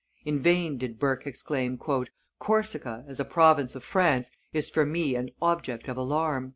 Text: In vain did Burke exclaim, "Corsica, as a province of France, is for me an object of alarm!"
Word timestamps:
In 0.25 0.39
vain 0.39 0.79
did 0.79 0.97
Burke 0.97 1.27
exclaim, 1.27 1.79
"Corsica, 2.39 3.05
as 3.07 3.19
a 3.19 3.23
province 3.23 3.75
of 3.75 3.83
France, 3.83 4.31
is 4.51 4.67
for 4.67 4.83
me 4.83 5.13
an 5.13 5.29
object 5.43 5.87
of 5.87 5.95
alarm!" 5.95 6.49